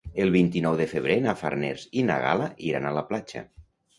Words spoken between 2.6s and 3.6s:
iran a la platja.